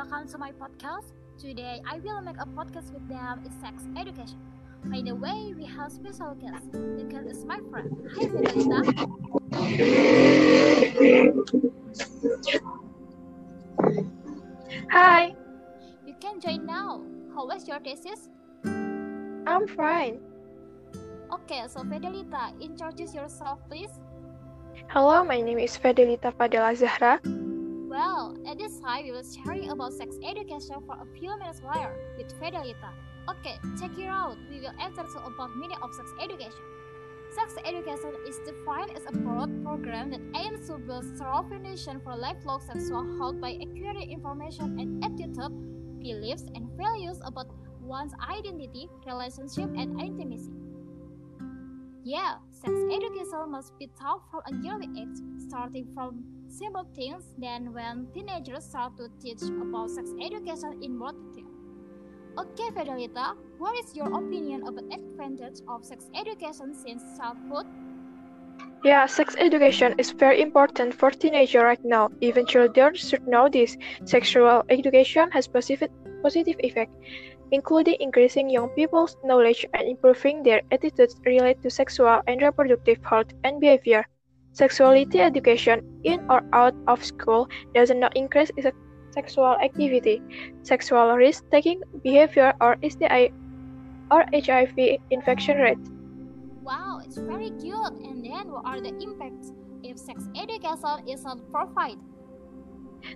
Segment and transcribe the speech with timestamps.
[0.00, 1.12] welcome to my podcast.
[1.36, 4.40] Today I will make a podcast with them is sex education.
[4.84, 6.72] By the way, we have special guest.
[6.72, 7.92] The guest is my friend.
[8.16, 8.80] Hi Fidelita.
[14.90, 15.34] Hi,
[16.06, 17.04] You can join now.
[17.34, 18.30] How was your thesis?
[18.64, 20.20] I'm fine.
[21.30, 24.00] Okay, so Fidelita, introduce yourself please.
[24.88, 27.20] Hello, my name is Fidelita Fadela Zahra.
[27.90, 31.90] Well, at this time we will sharing about sex education for a few minutes later
[32.16, 32.94] with Fidelita.
[33.28, 34.36] Okay, check it out.
[34.48, 36.62] We will answer to about meaning of sex education.
[37.34, 42.14] Sex education is defined as a broad program that aims to build strong foundation for
[42.14, 45.50] lifelong sexual health by acquiring information and attitude,
[45.98, 47.48] beliefs, and values about
[47.82, 50.52] one's identity, relationship, and intimacy.
[52.04, 57.22] Yeah, sex education must be taught from a early age, starting from simple things.
[57.38, 61.48] Then, when teenagers start to teach about sex education in more detail.
[62.38, 67.66] Okay, Fidelita, what is your opinion about advantage of sex education since childhood?
[68.84, 72.08] Yeah, sex education is very important for teenagers right now.
[72.20, 73.76] Even children should know this.
[74.04, 75.90] Sexual education has positive
[76.22, 76.92] positive effect,
[77.50, 83.32] including increasing young people's knowledge and improving their attitudes related to sexual and reproductive health
[83.44, 84.06] and behavior.
[84.52, 88.72] Sexuality education in or out of school does not increase se-
[89.10, 90.22] sexual activity,
[90.62, 93.30] sexual risk-taking behavior, or STI
[94.10, 94.74] or HIV
[95.10, 95.78] infection rate.
[96.62, 97.92] Wow, it's very good.
[98.02, 101.98] And then, what are the impacts if sex education is not provided?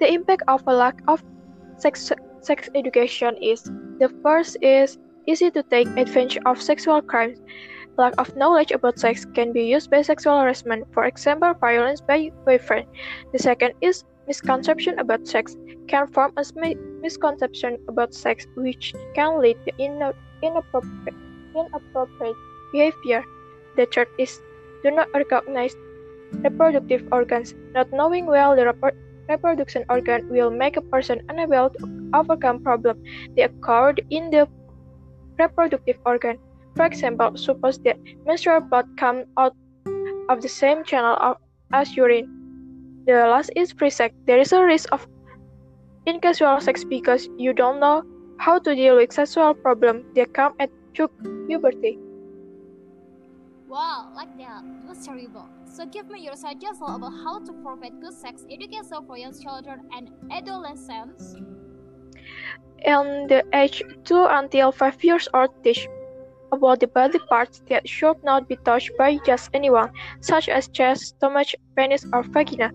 [0.00, 1.22] The impact of a lack of
[1.78, 3.62] sex, sex education is
[3.98, 7.38] the first is easy to take advantage of sexual crimes.
[7.96, 12.30] Lack of knowledge about sex can be used by sexual harassment, for example, violence by
[12.44, 12.86] boyfriend.
[13.32, 15.56] The second is misconception about sex
[15.88, 16.44] can form a
[17.00, 19.72] misconception about sex, which can lead to
[20.42, 21.14] inappropriate,
[21.54, 22.36] inappropriate
[22.72, 23.24] behavior.
[23.76, 24.40] The third is
[24.82, 25.74] do not recognize
[26.32, 27.54] reproductive organs.
[27.72, 28.96] Not knowing well the repro-
[29.28, 33.00] reproduction organ will make a person unable to overcome problems
[33.36, 34.48] that occur in the
[35.38, 36.38] reproductive organ.
[36.76, 39.56] For example, suppose that menstrual blood comes out
[40.28, 41.36] of the same channel
[41.72, 42.28] as urine.
[43.06, 44.14] The last is free sex.
[44.26, 45.06] There is a risk of
[46.06, 48.02] incasual sex because you don't know
[48.38, 51.98] how to deal with sexual problems that come at puberty.
[53.68, 54.62] Wow, like that.
[54.64, 55.48] It was terrible.
[55.64, 59.88] So give me your suggestion about how to provide good sex education for young children
[59.96, 61.34] and adolescents.
[62.84, 65.88] In the age 2 until 5 years old, teach
[66.52, 69.90] about the body parts that should not be touched by just anyone,
[70.20, 72.70] such as chest, stomach, penis, or vagina.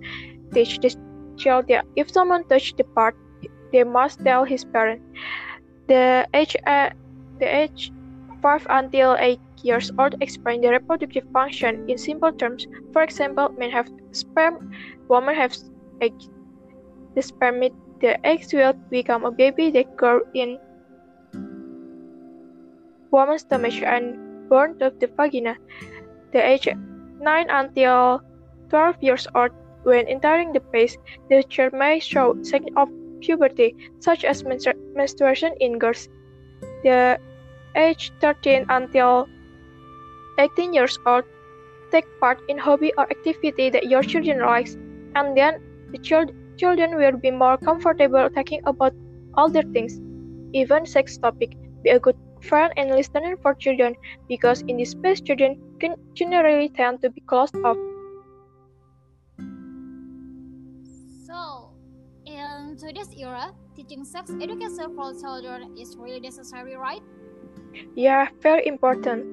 [0.53, 0.95] Teach the
[1.37, 3.15] child that if someone touches the part,
[3.71, 5.01] they must tell his parent.
[5.87, 6.89] The age, uh,
[7.39, 7.91] the age
[8.41, 12.67] 5 until 8 years old explain the reproductive function in simple terms.
[12.93, 14.71] For example, men have sperm,
[15.07, 15.55] women have
[16.01, 16.29] eggs.
[17.15, 17.59] The sperm
[18.01, 20.57] the eggs will become a baby that grow in
[23.11, 25.55] woman's stomach and born of the vagina.
[26.33, 26.67] The age
[27.19, 28.21] 9 until
[28.69, 29.51] 12 years old,
[29.83, 30.97] when entering the phase,
[31.29, 32.89] the child may show signs of
[33.21, 36.09] puberty, such as menstru- menstruation in girls.
[36.83, 37.19] The
[37.75, 39.27] age 13 until
[40.39, 41.25] 18 years old,
[41.91, 44.75] take part in hobby or activity that your children likes,
[45.15, 45.61] and then
[45.91, 48.93] the child children will be more comfortable talking about
[49.35, 49.99] other things,
[50.53, 51.57] even sex topic.
[51.83, 53.95] Be a good friend and listener for children
[54.27, 57.77] because in this space children can generally tend to be closed off.
[61.25, 61.71] So,
[62.25, 67.01] in today's era, teaching sex education for children is really necessary, right?
[67.95, 69.25] Yeah, very important.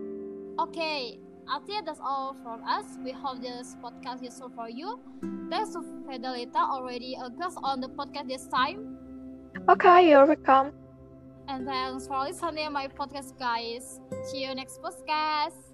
[0.58, 1.18] Okay,
[1.48, 2.98] I think that's all from us.
[3.02, 5.00] We hope this podcast is useful for you.
[5.50, 8.98] Thanks to Fidelita already uh, a guest on the podcast this time.
[9.68, 10.72] Okay, you're welcome.
[11.48, 14.00] And thanks for listening my podcast guys.
[14.30, 15.67] See you next podcast.